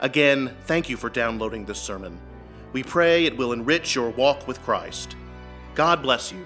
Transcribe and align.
Again, 0.00 0.54
thank 0.66 0.90
you 0.90 0.96
for 0.98 1.08
downloading 1.08 1.64
this 1.64 1.80
sermon. 1.80 2.20
We 2.72 2.82
pray 2.82 3.24
it 3.24 3.36
will 3.38 3.54
enrich 3.54 3.94
your 3.94 4.10
walk 4.10 4.46
with 4.46 4.62
Christ. 4.62 5.16
God 5.74 6.02
bless 6.02 6.30
you, 6.30 6.44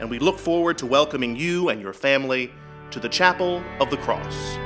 and 0.00 0.08
we 0.08 0.18
look 0.18 0.38
forward 0.38 0.78
to 0.78 0.86
welcoming 0.86 1.36
you 1.36 1.68
and 1.68 1.80
your 1.80 1.92
family 1.92 2.50
to 2.90 2.98
the 2.98 3.08
Chapel 3.08 3.62
of 3.80 3.90
the 3.90 3.98
Cross. 3.98 4.56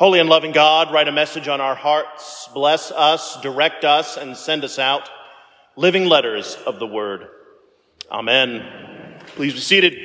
Holy 0.00 0.18
and 0.18 0.30
loving 0.30 0.52
God, 0.52 0.94
write 0.94 1.08
a 1.08 1.12
message 1.12 1.46
on 1.46 1.60
our 1.60 1.74
hearts, 1.74 2.48
bless 2.54 2.90
us, 2.90 3.38
direct 3.42 3.84
us, 3.84 4.16
and 4.16 4.34
send 4.34 4.64
us 4.64 4.78
out 4.78 5.10
living 5.76 6.06
letters 6.06 6.56
of 6.66 6.78
the 6.78 6.86
word. 6.86 7.28
Amen. 8.10 8.66
Please 9.36 9.52
be 9.52 9.60
seated. 9.60 9.98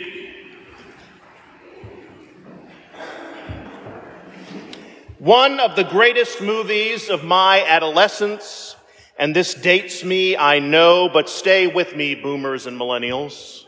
One 5.17 5.61
of 5.61 5.77
the 5.77 5.85
greatest 5.85 6.41
movies 6.41 7.09
of 7.09 7.23
my 7.23 7.65
adolescence, 7.65 8.75
and 9.17 9.33
this 9.33 9.53
dates 9.53 10.03
me, 10.03 10.35
I 10.35 10.59
know, 10.59 11.07
but 11.07 11.29
stay 11.29 11.67
with 11.67 11.95
me, 11.95 12.15
boomers 12.15 12.67
and 12.67 12.77
millennials. 12.77 13.64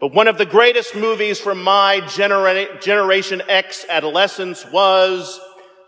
But 0.00 0.14
one 0.14 0.28
of 0.28 0.38
the 0.38 0.46
greatest 0.46 0.94
movies 0.94 1.40
from 1.40 1.60
my 1.60 2.00
genera- 2.06 2.80
Generation 2.80 3.42
X 3.48 3.84
adolescence 3.88 4.64
was 4.70 5.40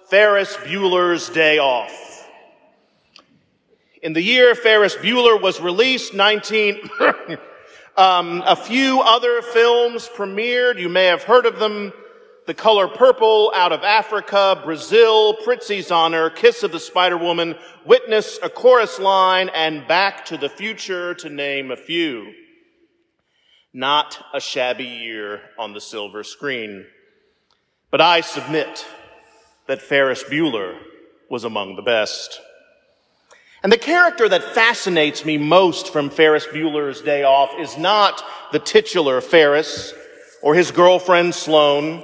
Ferris 0.08 0.56
Bueller's 0.56 1.28
Day 1.28 1.58
Off. 1.58 2.28
In 4.02 4.12
the 4.12 4.22
year 4.22 4.56
Ferris 4.56 4.96
Bueller 4.96 5.40
was 5.40 5.60
released, 5.60 6.12
19, 6.12 6.90
um, 7.96 8.42
a 8.44 8.56
few 8.56 9.00
other 9.00 9.42
films 9.42 10.08
premiered. 10.08 10.80
You 10.80 10.88
may 10.88 11.04
have 11.04 11.22
heard 11.22 11.46
of 11.46 11.60
them. 11.60 11.92
The 12.48 12.54
Color 12.54 12.88
Purple, 12.88 13.52
Out 13.54 13.70
of 13.70 13.84
Africa, 13.84 14.60
Brazil, 14.64 15.34
Prizzi's 15.34 15.92
Honor, 15.92 16.30
Kiss 16.30 16.64
of 16.64 16.72
the 16.72 16.80
Spider 16.80 17.16
Woman, 17.16 17.54
Witness, 17.84 18.40
A 18.42 18.50
Chorus 18.50 18.98
Line, 18.98 19.50
and 19.50 19.86
Back 19.86 20.24
to 20.24 20.36
the 20.36 20.48
Future, 20.48 21.14
to 21.14 21.28
name 21.28 21.70
a 21.70 21.76
few. 21.76 22.32
Not 23.72 24.18
a 24.34 24.40
shabby 24.40 24.84
year 24.84 25.42
on 25.58 25.74
the 25.74 25.80
silver 25.80 26.24
screen. 26.24 26.86
But 27.90 28.00
I 28.00 28.20
submit 28.20 28.84
that 29.66 29.80
Ferris 29.80 30.24
Bueller 30.24 30.76
was 31.28 31.44
among 31.44 31.76
the 31.76 31.82
best. 31.82 32.40
And 33.62 33.70
the 33.72 33.78
character 33.78 34.28
that 34.28 34.42
fascinates 34.42 35.24
me 35.24 35.38
most 35.38 35.92
from 35.92 36.10
Ferris 36.10 36.46
Bueller's 36.46 37.02
Day 37.02 37.22
Off 37.22 37.50
is 37.58 37.76
not 37.78 38.24
the 38.52 38.58
titular 38.58 39.20
Ferris 39.20 39.94
or 40.42 40.54
his 40.54 40.70
girlfriend 40.70 41.34
Sloane 41.34 42.02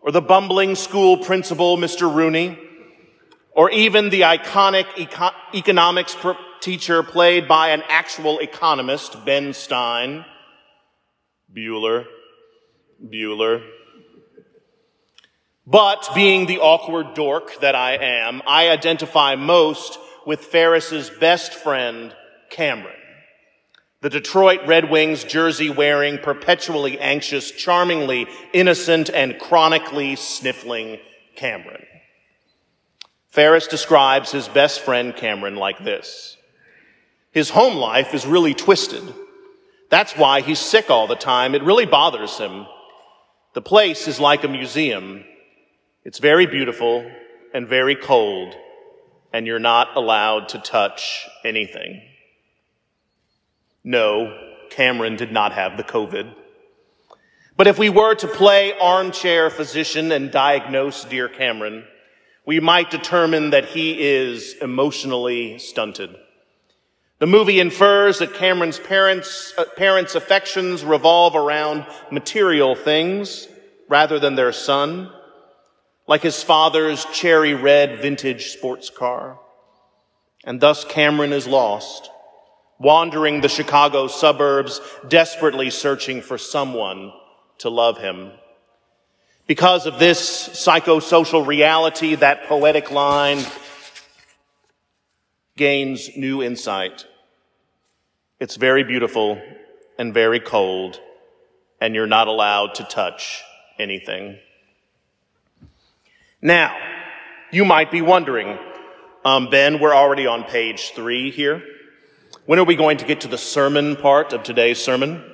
or 0.00 0.10
the 0.10 0.22
bumbling 0.22 0.74
school 0.74 1.18
principal 1.18 1.76
Mr. 1.76 2.12
Rooney 2.12 2.58
or 3.52 3.70
even 3.70 4.08
the 4.08 4.22
iconic 4.22 4.86
eco- 4.96 5.30
economics 5.54 6.16
teacher 6.60 7.02
played 7.02 7.46
by 7.46 7.68
an 7.68 7.82
actual 7.88 8.38
economist, 8.38 9.24
Ben 9.24 9.52
Stein. 9.52 10.24
Bueller, 11.52 12.06
Bueller. 13.04 13.64
But 15.66 16.08
being 16.14 16.46
the 16.46 16.60
awkward 16.60 17.14
dork 17.14 17.60
that 17.60 17.74
I 17.74 17.96
am, 17.96 18.42
I 18.46 18.70
identify 18.70 19.34
most 19.34 19.98
with 20.26 20.40
Ferris's 20.40 21.10
best 21.10 21.52
friend, 21.52 22.14
Cameron. 22.50 22.94
The 24.00 24.10
Detroit 24.10 24.60
Red 24.66 24.90
Wings 24.90 25.24
jersey 25.24 25.70
wearing, 25.70 26.18
perpetually 26.18 26.98
anxious, 27.00 27.50
charmingly 27.50 28.28
innocent, 28.52 29.10
and 29.10 29.38
chronically 29.38 30.16
sniffling 30.16 30.98
Cameron. 31.34 31.84
Ferris 33.28 33.66
describes 33.66 34.30
his 34.30 34.48
best 34.48 34.80
friend 34.80 35.14
Cameron 35.16 35.56
like 35.56 35.82
this. 35.84 36.36
His 37.32 37.50
home 37.50 37.76
life 37.76 38.14
is 38.14 38.26
really 38.26 38.54
twisted. 38.54 39.02
That's 39.90 40.14
why 40.14 40.42
he's 40.42 40.58
sick 40.58 40.90
all 40.90 41.06
the 41.06 41.16
time. 41.16 41.54
It 41.54 41.62
really 41.62 41.86
bothers 41.86 42.36
him. 42.38 42.66
The 43.54 43.62
place 43.62 44.06
is 44.06 44.20
like 44.20 44.44
a 44.44 44.48
museum. 44.48 45.24
It's 46.04 46.18
very 46.18 46.46
beautiful 46.46 47.10
and 47.54 47.66
very 47.66 47.96
cold, 47.96 48.54
and 49.32 49.46
you're 49.46 49.58
not 49.58 49.96
allowed 49.96 50.50
to 50.50 50.58
touch 50.58 51.26
anything. 51.44 52.02
No, 53.82 54.36
Cameron 54.70 55.16
did 55.16 55.32
not 55.32 55.52
have 55.52 55.76
the 55.76 55.84
COVID. 55.84 56.34
But 57.56 57.66
if 57.66 57.78
we 57.78 57.88
were 57.88 58.14
to 58.16 58.28
play 58.28 58.72
armchair 58.78 59.50
physician 59.50 60.12
and 60.12 60.30
diagnose 60.30 61.04
dear 61.04 61.28
Cameron, 61.28 61.84
we 62.46 62.60
might 62.60 62.90
determine 62.90 63.50
that 63.50 63.64
he 63.64 64.00
is 64.00 64.54
emotionally 64.62 65.58
stunted. 65.58 66.14
The 67.18 67.26
movie 67.26 67.58
infers 67.58 68.20
that 68.20 68.34
Cameron's 68.34 68.78
parents, 68.78 69.52
uh, 69.58 69.64
parents' 69.76 70.14
affections 70.14 70.84
revolve 70.84 71.34
around 71.34 71.84
material 72.12 72.76
things 72.76 73.48
rather 73.88 74.20
than 74.20 74.36
their 74.36 74.52
son, 74.52 75.10
like 76.06 76.22
his 76.22 76.42
father's 76.42 77.04
cherry 77.06 77.54
red 77.54 78.00
vintage 78.00 78.50
sports 78.50 78.88
car. 78.88 79.40
And 80.44 80.60
thus 80.60 80.84
Cameron 80.84 81.32
is 81.32 81.48
lost, 81.48 82.08
wandering 82.78 83.40
the 83.40 83.48
Chicago 83.48 84.06
suburbs, 84.06 84.80
desperately 85.08 85.70
searching 85.70 86.22
for 86.22 86.38
someone 86.38 87.12
to 87.58 87.68
love 87.68 87.98
him. 87.98 88.30
Because 89.48 89.86
of 89.86 89.98
this 89.98 90.48
psychosocial 90.50 91.44
reality, 91.44 92.14
that 92.14 92.44
poetic 92.44 92.92
line 92.92 93.44
gains 95.58 96.16
new 96.16 96.42
insight. 96.42 97.04
It's 98.40 98.56
very 98.56 98.84
beautiful 98.84 99.42
and 99.98 100.14
very 100.14 100.40
cold, 100.40 101.00
and 101.80 101.94
you're 101.94 102.06
not 102.06 102.28
allowed 102.28 102.76
to 102.76 102.84
touch 102.84 103.42
anything. 103.78 104.38
Now, 106.40 106.74
you 107.50 107.64
might 107.64 107.90
be 107.90 108.00
wondering, 108.00 108.56
um, 109.24 109.50
Ben, 109.50 109.80
we're 109.80 109.94
already 109.94 110.26
on 110.26 110.44
page 110.44 110.92
three 110.94 111.30
here. 111.32 111.62
When 112.46 112.60
are 112.60 112.64
we 112.64 112.76
going 112.76 112.98
to 112.98 113.04
get 113.04 113.22
to 113.22 113.28
the 113.28 113.36
sermon 113.36 113.96
part 113.96 114.32
of 114.32 114.44
today's 114.44 114.80
sermon? 114.80 115.24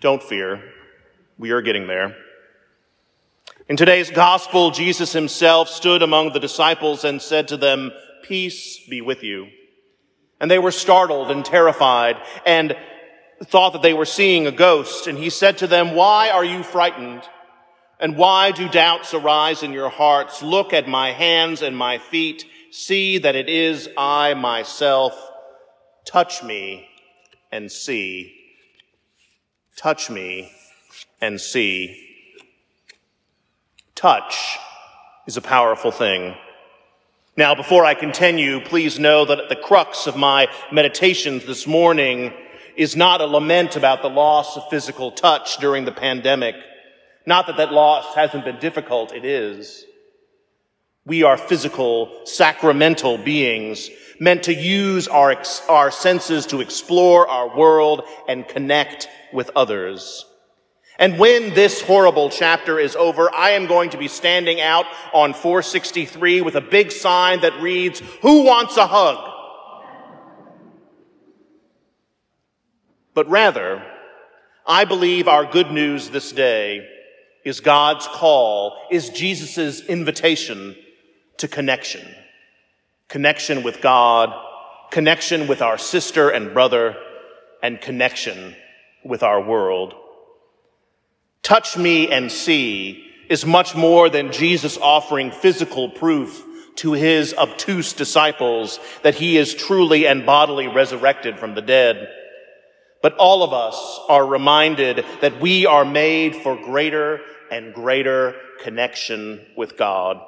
Don't 0.00 0.22
fear. 0.22 0.62
We 1.38 1.52
are 1.52 1.62
getting 1.62 1.86
there. 1.86 2.14
In 3.68 3.76
today's 3.76 4.10
gospel, 4.10 4.70
Jesus 4.70 5.12
himself 5.12 5.68
stood 5.68 6.02
among 6.02 6.32
the 6.32 6.40
disciples 6.40 7.04
and 7.04 7.22
said 7.22 7.48
to 7.48 7.56
them, 7.56 7.92
Peace 8.22 8.80
be 8.88 9.00
with 9.00 9.22
you. 9.22 9.48
And 10.40 10.50
they 10.50 10.58
were 10.58 10.72
startled 10.72 11.30
and 11.30 11.44
terrified 11.44 12.16
and 12.44 12.76
thought 13.44 13.72
that 13.74 13.82
they 13.82 13.94
were 13.94 14.04
seeing 14.04 14.46
a 14.46 14.52
ghost. 14.52 15.06
And 15.06 15.18
he 15.18 15.30
said 15.30 15.58
to 15.58 15.66
them, 15.66 15.94
Why 15.94 16.30
are 16.30 16.44
you 16.44 16.62
frightened? 16.62 17.22
And 18.00 18.16
why 18.16 18.50
do 18.50 18.68
doubts 18.68 19.14
arise 19.14 19.62
in 19.62 19.72
your 19.72 19.88
hearts? 19.88 20.42
Look 20.42 20.72
at 20.72 20.88
my 20.88 21.12
hands 21.12 21.62
and 21.62 21.76
my 21.76 21.98
feet. 21.98 22.44
See 22.72 23.18
that 23.18 23.36
it 23.36 23.48
is 23.48 23.88
I 23.96 24.34
myself. 24.34 25.14
Touch 26.04 26.42
me 26.42 26.88
and 27.52 27.70
see. 27.70 28.34
Touch 29.76 30.10
me 30.10 30.50
and 31.20 31.40
see. 31.40 32.08
Touch 33.94 34.58
is 35.26 35.36
a 35.36 35.40
powerful 35.40 35.92
thing. 35.92 36.34
Now, 37.34 37.54
before 37.54 37.86
I 37.86 37.94
continue, 37.94 38.60
please 38.60 38.98
know 38.98 39.24
that 39.24 39.48
the 39.48 39.56
crux 39.56 40.06
of 40.06 40.16
my 40.16 40.48
meditations 40.70 41.46
this 41.46 41.66
morning 41.66 42.34
is 42.76 42.94
not 42.94 43.22
a 43.22 43.26
lament 43.26 43.74
about 43.74 44.02
the 44.02 44.10
loss 44.10 44.58
of 44.58 44.68
physical 44.68 45.10
touch 45.10 45.56
during 45.56 45.86
the 45.86 45.92
pandemic. 45.92 46.54
Not 47.24 47.46
that 47.46 47.56
that 47.56 47.72
loss 47.72 48.14
hasn't 48.14 48.44
been 48.44 48.58
difficult, 48.58 49.14
it 49.14 49.24
is. 49.24 49.86
We 51.06 51.22
are 51.22 51.38
physical, 51.38 52.20
sacramental 52.24 53.16
beings 53.16 53.88
meant 54.20 54.42
to 54.42 54.54
use 54.54 55.08
our, 55.08 55.34
our 55.70 55.90
senses 55.90 56.44
to 56.46 56.60
explore 56.60 57.26
our 57.28 57.56
world 57.56 58.02
and 58.28 58.46
connect 58.46 59.08
with 59.32 59.50
others. 59.56 60.26
And 60.98 61.18
when 61.18 61.54
this 61.54 61.80
horrible 61.80 62.30
chapter 62.30 62.78
is 62.78 62.94
over, 62.96 63.34
I 63.34 63.50
am 63.50 63.66
going 63.66 63.90
to 63.90 63.98
be 63.98 64.08
standing 64.08 64.60
out 64.60 64.86
on 65.12 65.32
463 65.32 66.42
with 66.42 66.54
a 66.54 66.60
big 66.60 66.92
sign 66.92 67.40
that 67.40 67.60
reads, 67.62 68.00
Who 68.20 68.44
wants 68.44 68.76
a 68.76 68.86
hug? 68.86 69.30
But 73.14 73.28
rather, 73.28 73.84
I 74.66 74.84
believe 74.84 75.28
our 75.28 75.44
good 75.44 75.70
news 75.70 76.10
this 76.10 76.32
day 76.32 76.86
is 77.44 77.60
God's 77.60 78.06
call, 78.06 78.76
is 78.90 79.10
Jesus' 79.10 79.80
invitation 79.80 80.76
to 81.38 81.48
connection. 81.48 82.06
Connection 83.08 83.62
with 83.62 83.80
God, 83.80 84.32
connection 84.90 85.48
with 85.48 85.60
our 85.60 85.76
sister 85.76 86.30
and 86.30 86.54
brother, 86.54 86.96
and 87.62 87.80
connection 87.80 88.54
with 89.04 89.22
our 89.22 89.42
world. 89.42 89.94
Touch 91.42 91.76
me 91.76 92.08
and 92.08 92.30
see 92.30 93.08
is 93.28 93.44
much 93.44 93.74
more 93.74 94.08
than 94.08 94.32
Jesus 94.32 94.78
offering 94.78 95.30
physical 95.30 95.88
proof 95.90 96.44
to 96.76 96.92
his 96.92 97.34
obtuse 97.34 97.92
disciples 97.92 98.78
that 99.02 99.14
he 99.14 99.36
is 99.36 99.54
truly 99.54 100.06
and 100.06 100.24
bodily 100.24 100.68
resurrected 100.68 101.38
from 101.38 101.54
the 101.54 101.62
dead. 101.62 102.08
But 103.02 103.16
all 103.16 103.42
of 103.42 103.52
us 103.52 104.00
are 104.08 104.24
reminded 104.24 105.04
that 105.20 105.40
we 105.40 105.66
are 105.66 105.84
made 105.84 106.36
for 106.36 106.56
greater 106.56 107.20
and 107.50 107.74
greater 107.74 108.36
connection 108.62 109.40
with 109.56 109.76
God. 109.76 110.20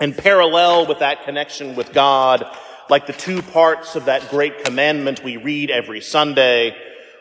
And 0.00 0.16
parallel 0.16 0.86
with 0.86 0.98
that 0.98 1.24
connection 1.24 1.76
with 1.76 1.92
God, 1.92 2.44
like 2.90 3.06
the 3.06 3.12
two 3.12 3.40
parts 3.40 3.94
of 3.94 4.06
that 4.06 4.28
great 4.28 4.64
commandment 4.64 5.22
we 5.22 5.36
read 5.36 5.70
every 5.70 6.00
Sunday, 6.00 6.76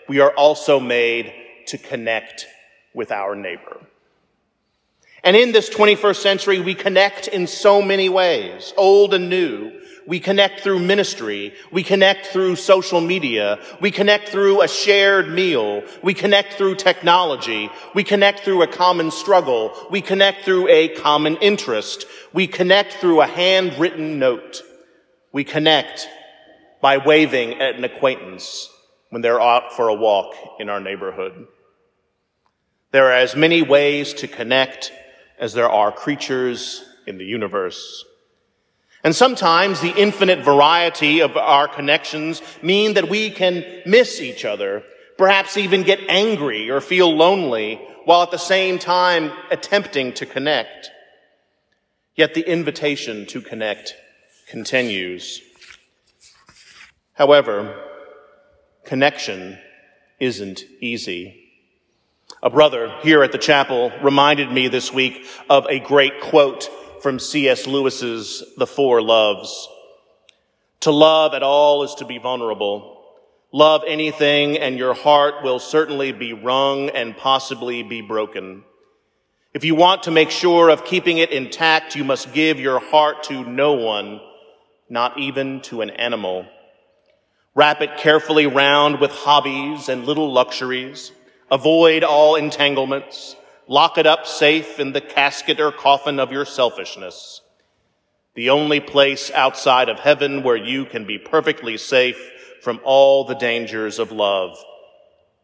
we 0.10 0.20
are 0.20 0.32
also 0.32 0.80
made 0.80 1.32
to 1.68 1.78
connect 1.78 2.48
with 2.94 3.12
our 3.12 3.36
neighbor. 3.36 3.80
And 5.24 5.38
in 5.38 5.54
this 5.54 5.70
21st 5.70 6.18
century, 6.18 6.60
we 6.60 6.76
connect 6.76 7.30
in 7.30 7.48
so 7.48 7.82
many 7.82 8.10
ways, 8.10 8.74
old 8.76 9.14
and 9.14 9.30
new. 9.30 9.72
We 10.06 10.20
connect 10.20 10.60
through 10.60 10.80
ministry. 10.80 11.54
We 11.72 11.82
connect 11.82 12.28
through 12.28 12.58
social 12.58 13.00
media. 13.00 13.60
We 13.80 13.90
connect 13.90 14.28
through 14.28 14.62
a 14.62 14.68
shared 14.68 15.30
meal. 15.30 15.84
We 16.02 16.14
connect 16.14 16.56
through 16.56 16.76
technology. 16.76 17.70
We 17.96 18.04
connect 18.04 18.42
through 18.42 18.64
a 18.64 18.68
common 18.68 19.12
struggle. 19.12 19.74
We 19.90 20.02
connect 20.02 20.44
through 20.44 20.68
a 20.68 20.90
common 20.90 21.38
interest. 21.38 22.06
We 22.34 22.48
connect 22.48 22.96
through 22.96 23.22
a 23.22 23.28
handwritten 23.28 24.20
note. 24.20 24.62
We 25.32 25.46
connect 25.46 26.10
by 26.82 26.98
waving 26.98 27.62
at 27.62 27.76
an 27.76 27.86
acquaintance 27.86 28.70
when 29.10 29.22
they're 29.22 29.40
out 29.40 29.72
for 29.74 29.88
a 29.88 29.94
walk 29.94 30.36
in 30.60 30.68
our 30.68 30.82
neighborhood. 30.82 31.48
There 32.94 33.08
are 33.08 33.14
as 33.14 33.36
many 33.36 33.64
ways 33.64 34.14
to 34.14 34.28
connect 34.28 34.92
as 35.40 35.54
there 35.54 35.68
are 35.68 35.92
creatures 35.92 36.86
in 37.08 37.18
the 37.18 37.26
universe. 37.26 38.06
And 39.04 39.16
sometimes 39.16 39.82
the 39.82 39.98
infinite 39.98 40.46
variety 40.46 41.22
of 41.22 41.36
our 41.36 41.68
connections 41.68 42.44
mean 42.62 42.94
that 42.94 43.10
we 43.10 43.32
can 43.32 43.66
miss 43.88 44.22
each 44.22 44.46
other, 44.46 44.84
perhaps 45.18 45.58
even 45.58 45.82
get 45.82 46.02
angry 46.08 46.70
or 46.70 46.82
feel 46.82 47.12
lonely, 47.12 47.82
while 48.06 48.22
at 48.22 48.30
the 48.30 48.38
same 48.38 48.78
time 48.78 49.32
attempting 49.50 50.14
to 50.14 50.28
connect. 50.28 50.92
Yet 52.16 52.36
the 52.36 52.48
invitation 52.48 53.26
to 53.26 53.42
connect 53.42 53.96
continues. 54.48 55.42
However, 57.14 57.76
connection 58.86 59.58
isn't 60.20 60.64
easy. 60.80 61.43
A 62.44 62.50
brother 62.50 62.94
here 63.04 63.24
at 63.24 63.32
the 63.32 63.38
chapel 63.38 63.90
reminded 64.02 64.52
me 64.52 64.68
this 64.68 64.92
week 64.92 65.26
of 65.50 65.66
a 65.70 65.80
great 65.80 66.20
quote 66.20 66.70
from 67.02 67.18
C.S. 67.18 67.68
Lewis's 67.68 68.44
The 68.58 68.68
Four 68.68 69.02
Loves. 69.02 69.70
To 70.82 70.92
love 70.92 71.34
at 71.36 71.42
all 71.42 71.84
is 71.84 71.96
to 71.96 72.06
be 72.06 72.18
vulnerable. 72.18 73.02
Love 73.54 73.84
anything 73.88 74.58
and 74.58 74.78
your 74.78 74.94
heart 74.94 75.36
will 75.42 75.58
certainly 75.58 76.12
be 76.12 76.34
wrung 76.34 76.90
and 76.90 77.16
possibly 77.16 77.82
be 77.82 78.02
broken. 78.02 78.66
If 79.54 79.64
you 79.64 79.76
want 79.76 80.04
to 80.04 80.12
make 80.12 80.30
sure 80.30 80.68
of 80.68 80.84
keeping 80.84 81.20
it 81.20 81.32
intact, 81.32 81.96
you 81.96 82.04
must 82.04 82.34
give 82.34 82.60
your 82.60 82.82
heart 82.82 83.24
to 83.24 83.46
no 83.46 83.72
one, 83.72 84.20
not 84.90 85.18
even 85.18 85.62
to 85.62 85.80
an 85.80 85.92
animal. 85.92 86.46
Wrap 87.56 87.80
it 87.80 87.96
carefully 87.96 88.48
round 88.48 89.00
with 89.00 89.12
hobbies 89.12 89.88
and 89.88 90.06
little 90.06 90.30
luxuries. 90.30 91.14
Avoid 91.52 92.04
all 92.04 92.36
entanglements. 92.36 93.36
Lock 93.68 93.98
it 93.98 94.06
up 94.06 94.26
safe 94.26 94.80
in 94.80 94.92
the 94.92 95.02
casket 95.02 95.60
or 95.60 95.72
coffin 95.72 96.20
of 96.20 96.32
your 96.32 96.46
selfishness. 96.46 97.42
The 98.36 98.50
only 98.50 98.80
place 98.80 99.32
outside 99.32 99.90
of 99.90 100.00
heaven 100.00 100.44
where 100.44 100.58
you 100.58 100.86
can 100.86 101.06
be 101.06 101.18
perfectly 101.20 101.78
safe 101.78 102.32
from 102.62 102.80
all 102.84 103.26
the 103.26 103.36
dangers 103.36 104.00
of 104.00 104.12
love 104.12 104.58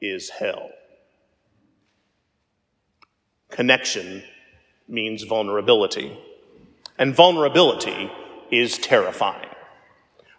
is 0.01 0.29
hell. 0.29 0.69
Connection 3.49 4.23
means 4.87 5.23
vulnerability, 5.23 6.17
and 6.97 7.15
vulnerability 7.15 8.11
is 8.51 8.77
terrifying. 8.77 9.49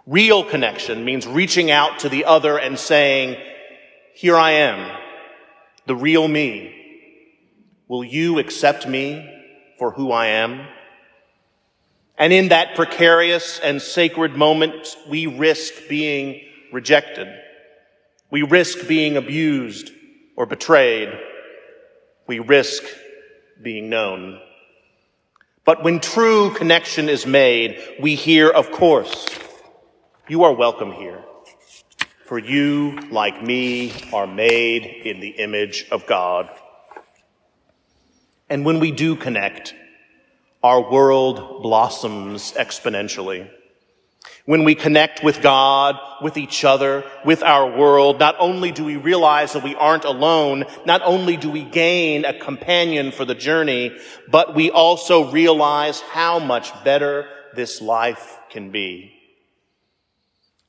Real 0.07 0.43
connection 0.45 1.05
means 1.05 1.27
reaching 1.27 1.71
out 1.71 2.01
to 2.01 2.09
the 2.09 2.25
other 2.25 2.59
and 2.59 2.79
saying, 2.79 3.37
here 4.15 4.37
I 4.37 4.53
am 4.53 5.00
the 5.87 5.97
real 5.97 6.27
me? 6.29 6.77
Will 7.89 8.05
you 8.05 8.39
accept 8.39 8.87
me 8.87 9.29
for 9.79 9.91
who 9.91 10.13
I 10.13 10.27
am? 10.27 10.67
And 12.17 12.33
in 12.33 12.49
that 12.49 12.77
precarious 12.77 13.59
and 13.59 13.81
sacred 13.81 14.37
moment, 14.37 14.97
we 15.09 15.27
risk 15.27 15.73
being 15.89 16.43
rejected. 16.73 17.29
We 18.31 18.43
risk 18.43 18.87
being 18.87 19.17
abused 19.17 19.91
or 20.37 20.47
betrayed. 20.47 21.09
We 22.27 22.39
risk 22.39 22.85
being 23.61 23.89
known. 23.89 24.39
But 25.65 25.83
when 25.83 26.01
true 26.01 26.55
connection 26.55 27.09
is 27.09 27.27
made, 27.27 27.81
we 28.01 28.15
hear, 28.15 28.51
of 28.51 28.71
course, 28.71 29.27
you 30.29 30.45
are 30.45 30.53
welcome 30.53 30.93
here. 30.93 31.25
For 32.31 32.39
you, 32.39 32.97
like 33.11 33.43
me, 33.43 33.93
are 34.13 34.29
made 34.29 34.85
in 34.85 35.19
the 35.19 35.31
image 35.31 35.89
of 35.91 36.07
God. 36.07 36.49
And 38.49 38.65
when 38.65 38.79
we 38.79 38.93
do 38.93 39.17
connect, 39.17 39.75
our 40.63 40.93
world 40.93 41.61
blossoms 41.65 42.53
exponentially. 42.53 43.51
When 44.45 44.63
we 44.63 44.77
connect 44.77 45.25
with 45.25 45.43
God, 45.43 45.97
with 46.23 46.37
each 46.37 46.65
other, 46.65 47.03
with 47.25 47.43
our 47.43 47.77
world, 47.77 48.21
not 48.21 48.37
only 48.39 48.71
do 48.71 48.85
we 48.85 48.97
realize 48.97 49.55
that 49.55 49.65
we 49.65 49.75
aren't 49.75 50.05
alone, 50.05 50.67
not 50.87 51.03
only 51.03 51.37
do 51.37 51.51
we 51.51 51.65
gain 51.65 52.25
a 52.25 52.39
companion 52.39 53.11
for 53.11 53.25
the 53.25 53.35
journey, 53.35 53.91
but 54.31 54.55
we 54.55 54.71
also 54.71 55.33
realize 55.33 56.01
how 56.01 56.39
much 56.39 56.71
better 56.85 57.29
this 57.57 57.83
life 57.83 58.39
can 58.51 58.71
be. 58.71 59.17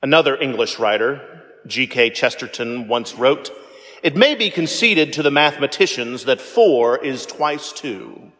Another 0.01 0.35
English 0.35 0.79
writer, 0.79 1.40
G.K. 1.67 2.11
Chesterton 2.11 2.87
once 2.87 3.15
wrote, 3.15 3.51
It 4.03 4.15
may 4.15 4.35
be 4.35 4.49
conceded 4.49 5.13
to 5.13 5.23
the 5.23 5.31
mathematicians 5.31 6.25
that 6.25 6.41
four 6.41 6.97
is 6.97 7.25
twice 7.25 7.71
two, 7.71 8.31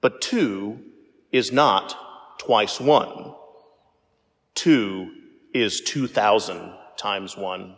but 0.00 0.20
two 0.20 0.80
is 1.32 1.52
not 1.52 2.38
twice 2.38 2.80
one. 2.80 3.34
Two 4.54 5.12
is 5.52 5.80
2,000 5.82 6.72
times 6.96 7.36
one. 7.36 7.74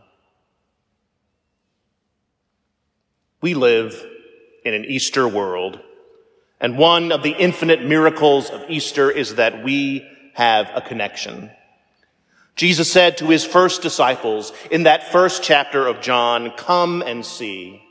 We 3.42 3.54
live 3.54 4.06
in 4.64 4.74
an 4.74 4.84
Easter 4.84 5.26
world, 5.26 5.80
and 6.60 6.76
one 6.76 7.10
of 7.10 7.22
the 7.22 7.34
infinite 7.38 7.84
miracles 7.84 8.50
of 8.50 8.68
Easter 8.68 9.10
is 9.10 9.36
that 9.36 9.64
we 9.64 10.06
have 10.34 10.70
a 10.74 10.82
connection. 10.82 11.50
Jesus 12.56 12.92
said 12.92 13.18
to 13.18 13.28
his 13.28 13.44
first 13.44 13.82
disciples 13.82 14.52
in 14.70 14.82
that 14.82 15.12
first 15.12 15.42
chapter 15.42 15.86
of 15.86 16.00
John, 16.00 16.52
come 16.56 17.02
and 17.02 17.24
see. 17.24 17.82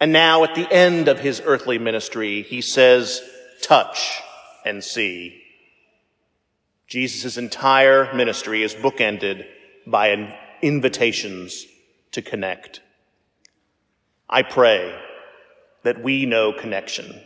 And 0.00 0.12
now 0.12 0.44
at 0.44 0.54
the 0.54 0.70
end 0.72 1.08
of 1.08 1.20
his 1.20 1.42
earthly 1.44 1.78
ministry, 1.78 2.42
he 2.42 2.60
says, 2.60 3.22
touch 3.62 4.20
and 4.64 4.82
see. 4.82 5.42
Jesus' 6.86 7.36
entire 7.36 8.12
ministry 8.14 8.62
is 8.62 8.74
bookended 8.74 9.46
by 9.86 10.38
invitations 10.62 11.66
to 12.12 12.22
connect. 12.22 12.80
I 14.28 14.42
pray 14.42 14.98
that 15.82 16.02
we 16.02 16.26
know 16.26 16.52
connection 16.52 17.20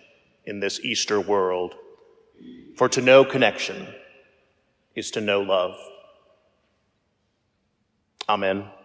in 0.45 0.61
this 0.61 0.81
Easter 0.81 1.21
world 1.21 1.75
For 2.78 2.88
to 2.90 3.02
know 3.02 3.25
connection 3.25 3.88
is 4.95 5.11
to 5.12 5.21
know 5.21 5.40
love. 5.40 5.76
Amen. 8.28 8.77